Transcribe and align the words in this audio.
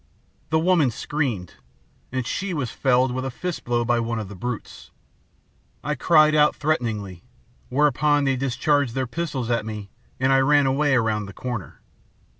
The 0.49 0.57
woman 0.57 0.89
screamed, 0.89 1.57
and 2.11 2.25
she 2.25 2.55
was 2.55 2.71
felled 2.71 3.11
with 3.11 3.23
a 3.23 3.29
fist 3.29 3.63
blow 3.63 3.85
by 3.85 3.99
one 3.99 4.17
of 4.17 4.29
the 4.29 4.35
brutes. 4.35 4.89
I 5.83 5.93
cried 5.93 6.33
out 6.33 6.55
threateningly, 6.55 7.23
whereupon 7.69 8.23
they 8.23 8.35
discharged 8.35 8.95
their 8.95 9.05
pistols 9.05 9.51
at 9.51 9.63
me 9.63 9.91
and 10.19 10.33
I 10.33 10.39
ran 10.39 10.65
away 10.65 10.95
around 10.95 11.27
the 11.27 11.33
corner. 11.33 11.81